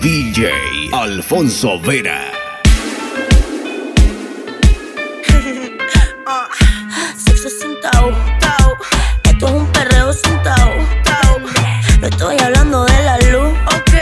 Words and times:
DJ 0.00 0.90
Alfonso 0.92 1.80
Vera. 1.80 2.20
Sexo 7.16 7.48
sin 7.48 7.80
tau, 7.80 8.12
tau. 8.38 8.76
Esto 9.24 9.46
es 9.46 9.52
un 9.52 9.66
perreo 9.72 10.12
sin 10.12 10.42
tau, 10.42 10.70
tau. 11.02 11.38
No 12.00 12.06
estoy 12.08 12.38
hablando 12.38 12.84
de 12.84 13.02
la 13.02 13.18
luz, 13.30 13.52
ok. 13.74 13.92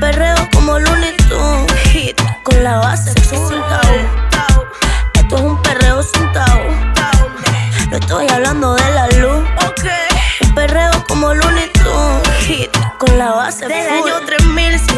Perreo 0.00 0.36
como 0.52 0.78
Looney 0.78 1.16
Tunes, 1.28 1.72
hit 1.92 2.20
con 2.42 2.62
la 2.64 2.78
base 2.78 3.12
sexo 3.12 3.48
sin 3.48 3.60
tau, 3.60 3.96
tau. 4.30 4.66
Esto 5.14 5.36
es 5.36 5.42
un 5.42 5.62
perreo 5.62 6.02
sin 6.02 6.32
tau, 6.32 6.60
tau. 6.94 7.28
No 7.90 7.96
estoy 7.96 8.28
hablando 8.28 8.74
de 8.74 8.90
la 8.90 9.06
luz, 9.18 9.44
ok. 9.66 9.84
Un 10.44 10.54
perreo 10.54 11.04
como 11.08 11.32
Looney 11.34 11.70
Tunes, 11.72 12.28
hit 12.46 12.70
con 12.98 13.16
la 13.16 13.30
base 13.32 13.66
del 13.66 13.88
año 13.88 14.20
3000, 14.26 14.38
sí 14.38 14.39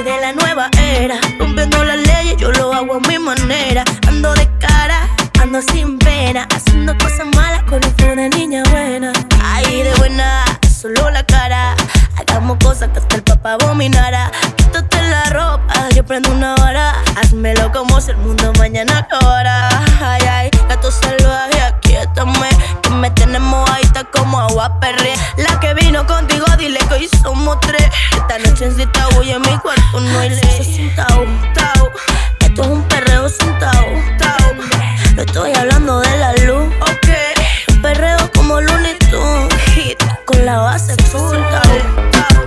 de 0.02 0.20
la 0.20 0.33
nueva 0.33 0.69
era. 0.77 1.16
Rompiendo 1.38 1.84
las 1.84 1.97
leyes, 1.97 2.37
yo 2.37 2.51
lo 2.51 2.73
hago 2.73 2.95
a 2.95 3.01
mi 3.09 3.19
manera. 3.19 3.84
Ando 4.09 4.34
de 4.34 4.48
cara 4.59 5.09
Ando 5.41 5.61
sin 5.61 5.98
pena, 5.98 6.47
haciendo 6.55 6.97
cosas 6.98 7.27
malas 7.34 7.62
con 7.65 7.84
un 7.84 7.95
flow 7.97 8.15
de 8.15 8.28
niña 8.28 8.62
buena. 8.70 9.12
Ahí 9.45 9.83
de 9.83 9.92
buena, 9.95 10.45
solo 10.80 11.11
la 11.11 11.25
cara. 11.25 11.75
Hagamos 12.16 12.59
cosas 12.62 12.91
que 12.91 13.01
hasta 13.01 13.16
el 13.16 13.23
papá 13.23 13.55
abominara. 13.55 14.30
Quítate 14.56 15.02
la 15.02 15.25
ropa, 15.30 15.88
yo 15.97 16.05
prendo 16.05 16.30
una 16.30 16.55
vara. 16.55 16.95
Hazmelo 17.16 17.73
como 17.73 18.00
si 18.00 18.12
el 18.12 18.19
mundo 18.19 18.53
mañana 18.59 18.98
acabara. 18.98 19.69
Ay, 20.00 20.23
ay, 20.23 20.50
gato 20.69 20.92
salvaje, 20.92 21.42
no 30.12 30.19
hay 30.21 30.30
ley. 30.30 30.65
sin 30.65 30.95
tau, 30.95 31.25
tau. 31.55 31.91
Esto 32.41 32.62
es 32.62 32.69
un 32.69 32.83
perreo 32.89 33.28
sin 33.28 33.59
tau, 33.59 33.87
tau. 34.19 34.55
No 35.17 35.23
estoy 35.23 35.53
hablando 35.55 36.00
de 36.00 36.17
la 36.19 36.33
luz, 36.47 36.67
ok. 36.81 37.09
Un 37.70 37.83
perreo 37.83 38.19
como 38.34 38.61
Looney 38.61 38.97
Tunes, 39.11 39.55
hit 39.75 39.98
con 40.25 40.45
la 40.45 40.59
base 40.59 40.95
full 41.05 41.37
tau, 41.37 41.78
tau. 42.11 42.42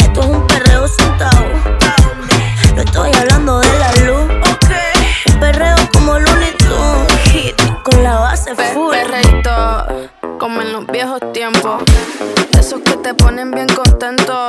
Esto 0.00 0.20
es 0.20 0.26
un 0.26 0.46
perreo 0.46 0.88
sin 0.88 1.18
tau, 1.18 1.44
tau. 1.78 2.74
No 2.74 2.82
estoy 2.82 3.12
hablando 3.14 3.60
de 3.60 3.78
la 3.78 3.92
luz, 4.06 4.30
ok. 4.52 4.70
Un 5.32 5.40
perreo 5.40 5.76
como 5.92 6.18
Looney 6.18 6.52
Tunes, 6.58 7.12
hit 7.32 7.54
con 7.82 8.02
la 8.02 8.18
base 8.20 8.54
Pe- 8.54 8.72
full. 8.72 8.90
Perreíto, 8.94 9.86
como 10.38 10.60
en 10.62 10.72
los 10.72 10.86
viejos 10.86 11.20
tiempos. 11.32 11.82
De 12.52 12.60
esos 12.60 12.80
que 12.80 12.96
te 12.96 13.14
ponen 13.14 13.50
bien 13.50 13.66
contento. 13.68 14.48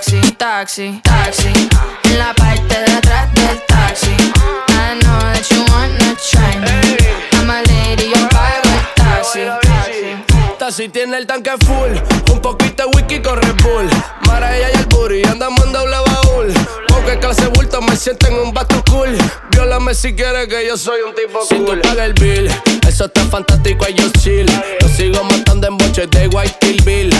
taxi, 0.00 0.20
taxi, 0.38 1.00
taxi, 1.02 1.02
taxi. 1.02 1.68
En 2.04 2.18
la 2.18 2.32
parte 2.34 2.74
de 2.74 2.92
atrás 2.96 3.28
del 3.34 3.60
taxi. 3.66 4.16
I 4.68 4.98
know 5.02 5.18
that 5.20 5.44
you 5.50 5.62
wanna 5.68 6.16
try 6.16 6.56
me. 6.58 6.96
I'm 7.34 7.50
a 7.50 7.60
lady, 7.68 8.08
yo 8.08 8.28
pago 8.30 8.62
el 8.64 9.60
taxi. 9.60 10.70
Si 10.70 10.88
tiene 10.88 11.18
el 11.18 11.26
tanque 11.26 11.50
full, 11.66 11.90
un 12.32 12.40
poquito 12.40 12.84
de 12.84 12.96
whisky 12.96 13.20
con 13.20 13.42
Red 13.42 13.56
Bull. 13.62 13.90
Mara 14.26 14.56
ella 14.56 14.70
y 14.72 14.78
el 14.78 14.86
booty, 14.86 15.22
andamos 15.28 15.66
en 15.66 15.72
doble 15.72 15.96
baúl. 16.06 16.54
Porque 16.86 17.18
clase 17.18 17.48
bulto 17.48 17.82
me 17.82 17.96
siento 17.96 18.28
en 18.28 18.34
un 18.34 18.54
bato 18.54 18.82
cool. 18.88 19.18
Viólame 19.50 19.94
si 19.94 20.14
quieres 20.14 20.46
que 20.46 20.66
yo 20.66 20.76
soy 20.78 21.00
un 21.02 21.14
tipo 21.14 21.40
Si 21.46 21.56
cool. 21.56 21.80
tú 21.82 21.88
pagas 21.88 22.06
el 22.06 22.12
bill, 22.14 22.48
eso 22.88 23.06
está 23.06 23.20
fantástico, 23.24 23.84
yo 23.88 24.08
chill. 24.20 24.46
Lo 24.80 24.88
sigo 24.88 25.24
matando 25.24 25.66
en 25.66 25.76
boches 25.76 26.08
de 26.10 26.28
White 26.28 26.56
Kill 26.60 26.82
Bill. 26.84 27.10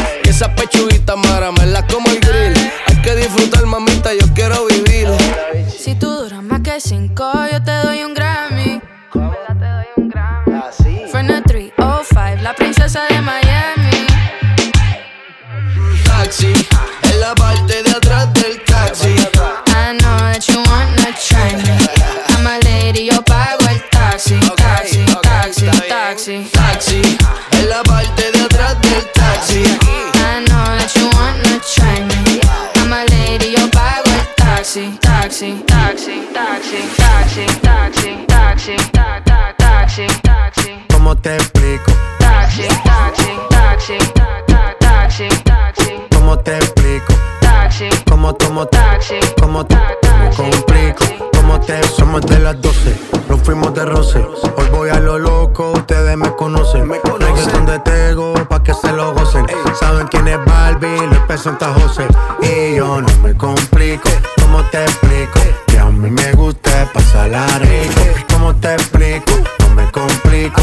Fuimos 53.50 53.74
de 53.74 53.84
roce. 53.84 54.24
Hoy 54.56 54.68
voy 54.70 54.90
a 54.90 55.00
lo 55.00 55.18
loco, 55.18 55.72
ustedes 55.72 56.16
me 56.16 56.30
conocen. 56.36 56.86
Me 56.86 57.00
conocen 57.00 57.66
de 57.66 57.80
Tego, 57.80 58.32
pa' 58.48 58.62
que 58.62 58.72
se 58.72 58.92
lo 58.92 59.12
gocen. 59.12 59.44
Saben 59.80 60.06
quién 60.06 60.28
es 60.28 60.38
Barbie, 60.44 61.08
les 61.08 61.18
presenta 61.26 61.74
José. 61.74 62.06
Y 62.42 62.76
yo 62.76 63.00
no 63.00 63.08
me 63.24 63.36
complico. 63.36 64.08
¿Cómo 64.40 64.62
te 64.70 64.84
explico? 64.84 65.40
Que 65.66 65.78
a 65.80 65.86
mí 65.86 66.10
me 66.10 66.32
gusta 66.34 66.88
pasarla 66.94 67.44
rico. 67.58 68.00
¿Cómo 68.32 68.54
te 68.54 68.72
explico? 68.74 69.32
No 69.58 69.74
me 69.74 69.90
complico. 69.90 70.62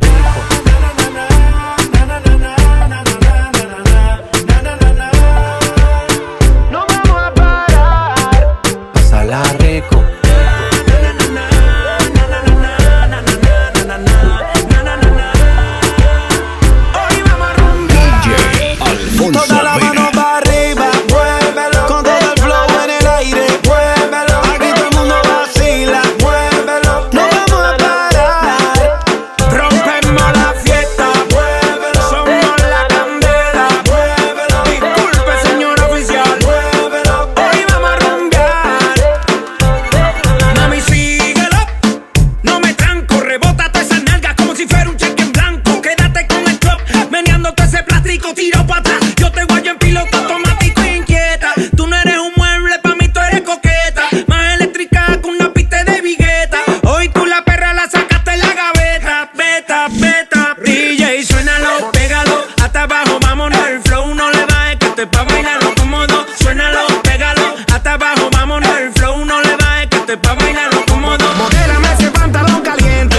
Yo 49.21 49.31
te 49.31 49.43
guayo 49.43 49.71
en 49.71 49.77
piloto 49.77 50.17
automático 50.17 50.81
e 50.81 50.97
inquieta. 50.97 51.53
Tú 51.77 51.85
no 51.85 51.95
eres 51.95 52.17
un 52.17 52.33
mueble, 52.35 52.79
pa' 52.81 52.95
mí 52.95 53.07
tú 53.07 53.19
eres 53.19 53.41
coqueta. 53.41 54.09
Más 54.25 54.55
eléctrica 54.55 55.19
que 55.21 55.29
una 55.29 55.53
piste 55.53 55.83
de 55.83 56.01
vigueta. 56.01 56.57
Hoy 56.85 57.07
tú 57.09 57.27
la 57.27 57.45
perra 57.45 57.71
la 57.71 57.87
sacaste 57.87 58.31
en 58.33 58.39
la 58.39 58.51
gaveta. 58.51 59.29
Beta, 59.35 59.87
beta, 59.91 60.55
DJ, 60.65 61.23
suénalo, 61.23 61.91
pégalo. 61.91 62.45
Hasta 62.63 62.81
abajo, 62.81 63.19
vámonos. 63.21 63.59
El 63.67 63.81
flow 63.83 64.15
no 64.15 64.31
le 64.31 64.43
bajes 64.43 64.77
que 64.77 64.87
esto 64.87 65.03
es 65.03 65.07
pa' 65.09 65.23
bailarlo 65.23 65.75
cómodo. 65.75 66.25
Suénalo, 66.39 66.87
pégalo. 67.03 67.55
Hasta 67.71 67.93
abajo, 67.93 68.27
vámonos. 68.31 68.75
El 68.79 68.91
flow 68.93 69.23
no 69.23 69.39
le 69.43 69.55
bajes 69.55 69.87
que 69.87 69.97
esto 69.97 70.13
es 70.13 70.17
pa' 70.17 70.33
bailarlo 70.33 70.83
cómodo. 70.87 71.31
Modélame 71.35 71.93
ese 71.93 72.09
pantalón 72.09 72.61
caliente. 72.61 73.17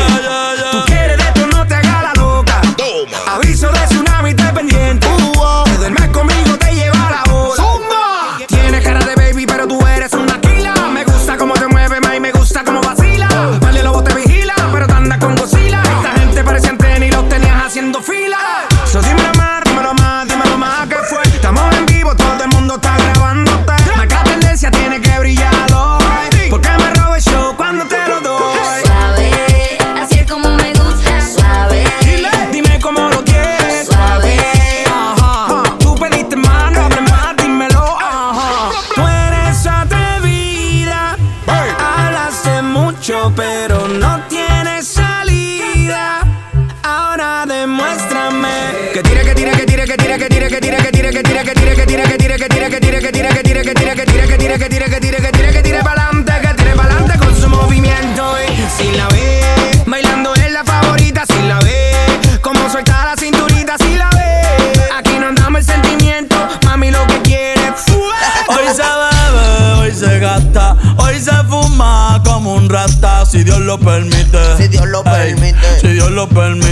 Tú 0.73 0.85
quieres 0.87 1.17
de 1.17 1.23
esto, 1.23 1.47
no 1.47 1.65
te 1.65 1.75
hagas 1.77 2.03
la 2.03 2.13
loca. 2.21 2.61
Toma. 2.77 3.19
Aviso 3.37 3.71
de 3.71 3.87
su 3.95 4.03
escaparme 76.32 76.72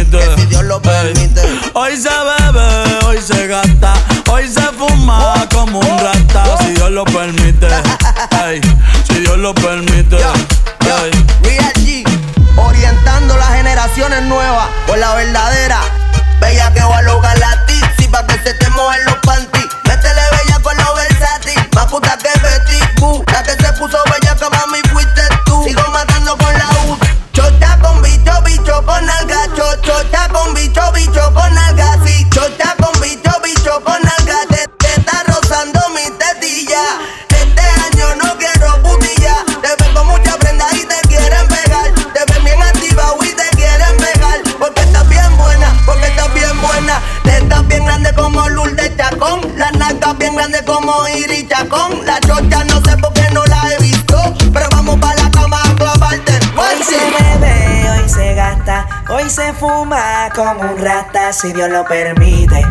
como 60.34 60.60
un 60.60 60.78
rata 60.78 61.32
si 61.32 61.52
Dios 61.52 61.70
lo 61.70 61.84
permite. 61.84 62.64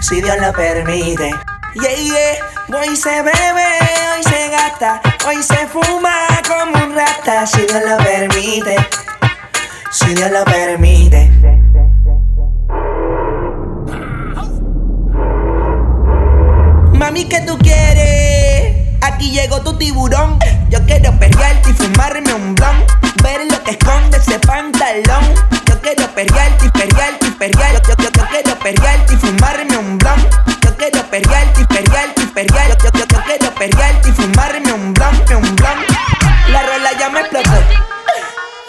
Si 0.00 0.20
Dios 0.20 0.36
lo 0.40 0.52
permite. 0.52 1.30
Yeah, 1.74 1.94
yeah. 1.94 2.80
Hoy 2.80 2.96
se 2.96 3.22
bebe, 3.22 3.66
hoy 4.14 4.22
se 4.22 4.48
gasta, 4.50 5.00
hoy 5.26 5.42
se 5.42 5.66
fuma 5.66 6.14
como 6.46 6.84
un 6.84 6.94
rata 6.94 7.46
si 7.46 7.62
Dios 7.62 7.82
lo 7.88 7.96
permite. 7.98 8.76
Si 9.90 10.14
Dios 10.14 10.30
lo 10.30 10.44
permite. 10.44 11.30
Mami, 16.94 17.24
¿qué 17.28 17.40
tú 17.40 17.58
quieres? 17.58 18.98
Aquí 19.02 19.30
llegó 19.30 19.60
tu 19.62 19.76
tiburón. 19.76 20.38
Yo 20.68 20.78
quiero 20.86 21.12
perrearte 21.18 21.70
y 21.70 21.72
fumarme 21.72 22.34
un 22.34 22.54
blon. 22.54 22.99
Ver 23.22 23.46
lo 23.50 23.62
que 23.64 23.72
esconde 23.72 24.16
ese 24.16 24.38
pantalón 24.40 25.60
quiero 25.80 26.06
perrearte 26.14 26.66
y 26.66 26.70
perrearte. 26.70 27.88
Yo, 27.88 27.94
yo, 27.96 28.10
yo, 28.10 28.28
quiero 28.28 28.58
perrearte 28.58 29.14
y 29.14 29.16
fumarme 29.16 29.76
un 29.76 29.98
blunt. 29.98 30.34
Yo 30.62 30.76
quiero 30.76 31.02
perrearte 31.10 31.60
y 31.60 31.64
perrearte 31.64 32.22
y 32.22 32.26
perrear. 32.26 32.68
Yo, 32.78 32.90
yo, 32.92 33.06
yo, 33.06 33.22
quiero 33.24 33.54
perrearte 33.54 34.08
y 34.08 34.12
fumarme 34.12 34.72
un 34.72 34.94
blunt, 34.94 35.30
un 35.30 35.56
blunt. 35.56 35.90
La 36.48 36.62
rola 36.62 36.92
ya 36.98 37.08
me 37.10 37.20
explotó. 37.20 37.50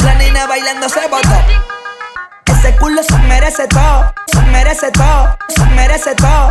La 0.04 0.16
nena 0.16 0.48
bailando 0.48 0.90
se 0.90 1.08
botó. 1.08 1.30
Ese 2.46 2.76
culo 2.78 3.04
se 3.04 3.18
merece 3.20 3.68
todo. 3.68 4.14
Se 4.28 4.42
merece 4.44 4.92
todo, 4.92 5.38
se 5.50 5.66
merece 5.76 6.16
todo. 6.16 6.51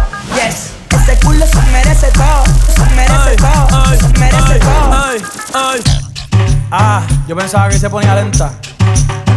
Yo 7.31 7.37
pensaba 7.37 7.69
que 7.69 7.79
se 7.79 7.89
ponía 7.89 8.13
lenta. 8.17 8.51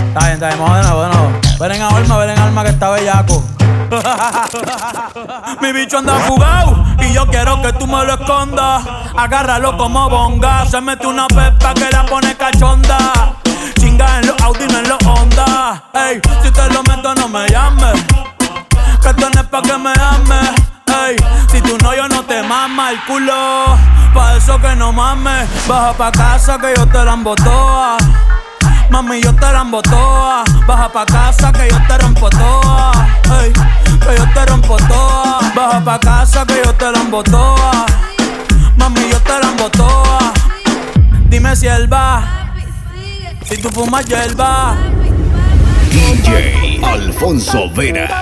Está 0.07 0.19
bien, 0.21 0.33
está 0.33 0.47
bien, 0.47 0.59
vamos 0.59 0.77
de 0.77 0.83
nuevo, 0.83 1.03
de 1.03 1.09
nuevo. 1.09 1.31
Ven 1.59 1.71
en 1.73 1.81
alma, 1.83 2.17
ven 2.17 2.29
en 2.31 2.39
alma 2.39 2.63
que 2.63 2.69
está 2.71 2.89
bellaco. 2.89 3.43
Mi 5.61 5.71
bicho 5.73 5.99
anda 5.99 6.15
fugado 6.21 6.83
y 6.99 7.13
yo 7.13 7.27
quiero 7.27 7.61
que 7.61 7.71
tú 7.73 7.85
me 7.85 8.03
lo 8.03 8.15
escondas. 8.15 8.83
Agárralo 9.15 9.77
como 9.77 10.09
bonga. 10.09 10.65
Se 10.65 10.81
mete 10.81 11.05
una 11.05 11.27
pepa 11.27 11.75
que 11.75 11.91
la 11.91 12.03
pone 12.07 12.35
cachonda. 12.35 13.35
Chinga 13.79 14.21
en 14.21 14.25
los 14.25 14.41
Audi, 14.41 14.65
no 14.65 14.79
en 14.79 14.89
los 14.89 14.97
Honda. 15.05 15.83
Ey, 15.93 16.19
si 16.41 16.49
te 16.49 16.69
lo 16.73 16.81
meto, 16.81 17.13
no 17.13 17.29
me 17.29 17.47
llames. 17.47 18.03
Que 19.03 19.09
esto 19.09 19.29
no 19.29 19.39
es 19.39 19.47
pa' 19.49 19.61
que 19.61 19.77
me 19.77 19.91
ames. 19.91 20.72
Ey, 20.87 21.15
si 21.51 21.61
tú 21.61 21.77
no, 21.81 21.95
yo 21.95 22.07
no 22.07 22.23
te 22.23 22.43
mama 22.43 22.91
el 22.91 23.03
culo. 23.05 23.77
Pa' 24.13 24.37
eso 24.37 24.59
que 24.59 24.75
no 24.75 24.91
mames. 24.91 25.47
Baja 25.67 25.93
pa' 25.93 26.11
casa 26.11 26.57
que 26.57 26.73
yo 26.75 26.85
te 26.87 27.03
la 27.03 27.13
embotoa. 27.13 27.97
Mami, 28.89 29.21
yo 29.21 29.33
te 29.33 29.51
la 29.51 29.65
toa. 29.81 30.43
Baja 30.67 30.89
pa' 30.91 31.05
casa 31.05 31.51
que 31.51 31.69
yo 31.69 31.77
te 31.87 31.97
rompo 31.97 32.29
toa. 32.29 32.91
Ey, 33.41 33.51
que 33.51 34.17
yo 34.17 34.25
te 34.33 34.45
rompo 34.45 34.77
toa. 34.77 35.39
Baja 35.55 35.83
pa' 35.83 35.99
casa 35.99 36.45
que 36.45 36.61
yo 36.63 36.73
te 36.75 36.91
la 36.91 37.23
toa. 37.23 37.85
Mami, 38.77 39.09
yo 39.09 39.19
te 39.21 39.39
la 39.39 39.69
toa. 39.69 40.33
Dime 41.29 41.55
si 41.55 41.67
él 41.67 41.91
va. 41.91 42.43
Si 43.45 43.57
tú 43.61 43.69
fumas 43.69 44.05
hierba. 44.05 44.75
DJ 45.89 46.79
Alfonso 46.83 47.69
Vera. 47.73 48.21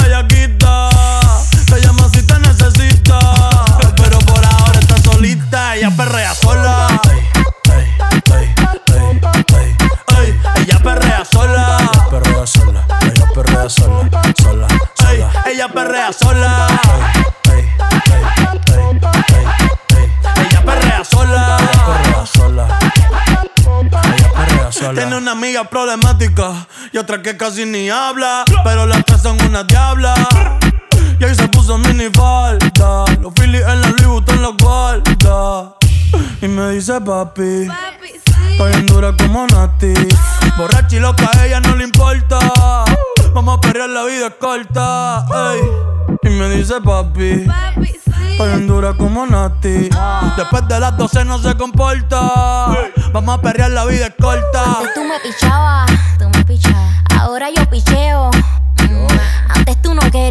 Problemática 25.69 26.67
y 26.91 26.97
otra 26.97 27.21
que 27.21 27.37
casi 27.37 27.65
ni 27.65 27.89
habla. 27.89 28.43
Pero 28.63 28.85
las 28.85 29.05
tres 29.05 29.21
son 29.21 29.41
una 29.43 29.63
diabla. 29.63 30.13
Y 31.19 31.23
ahí 31.23 31.35
se 31.35 31.47
puso 31.49 31.77
mini 31.77 32.09
falta. 32.09 33.05
Los 33.21 33.33
Phillies 33.33 33.61
en 33.61 33.81
la 33.81 33.89
Louis 33.89 34.07
Vuitton 34.07 34.41
los 34.41 34.57
guarda. 34.57 35.75
Y 36.41 36.47
me 36.47 36.71
dice 36.71 36.99
papi. 36.99 37.67
Estoy 38.51 38.73
en 38.73 38.85
dura 38.87 39.15
como 39.15 39.45
Nati. 39.47 39.93
Borracha 40.57 40.95
y 40.95 40.99
loca, 40.99 41.29
a 41.33 41.45
ella 41.45 41.59
no 41.59 41.75
le 41.75 41.83
importa. 41.83 42.39
Vamos 43.33 43.57
a 43.57 43.61
perrear, 43.61 43.89
la 43.89 44.03
vida 44.03 44.27
es 44.27 44.33
corta. 44.39 45.25
Y 46.23 46.29
me 46.29 46.49
dice 46.49 46.81
papi. 46.81 47.47
Estoy 47.47 48.00
en 48.39 48.67
dura 48.67 48.93
como 48.93 49.25
Nati. 49.25 49.89
Después 50.37 50.67
de 50.67 50.79
las 50.79 50.97
12 50.97 51.25
no 51.25 51.39
se 51.39 51.55
comporta. 51.55 52.21
Vamos 53.11 53.37
a 53.37 53.41
perrear, 53.41 53.71
la 53.71 53.85
vida 53.85 54.07
es 54.07 54.13
corta. 54.19 54.63
Antes 54.77 54.93
tú 54.93 55.03
me 55.03 55.19
pichabas, 55.19 55.91
tú 56.17 56.29
me 56.29 56.43
pichabas. 56.45 57.03
Ahora 57.19 57.49
yo 57.49 57.65
picheo. 57.69 58.31
Antes 59.49 59.81
tú 59.81 59.93
no 59.93 60.01
querías. 60.11 60.30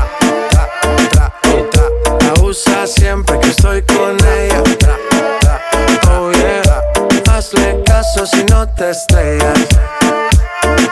estrellas. 8.91 9.67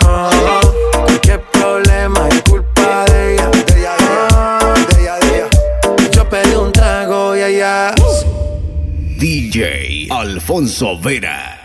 Oh, 0.06 1.06
qué 1.22 1.38
problema 1.52 2.28
es 2.30 2.42
culpa 2.44 3.06
de 3.06 3.34
ella. 3.34 3.50
De 3.50 3.80
ella, 3.80 3.96
de 4.90 5.02
ella, 5.02 5.18
de 5.20 5.36
ella, 5.36 5.50
Yo 6.12 6.30
pedí 6.30 6.56
un 6.56 6.72
trago 6.72 7.36
y 7.36 7.42
ella. 7.42 7.94
DJ 9.18 10.08
Alfonso 10.10 10.98
Vera. 11.00 11.59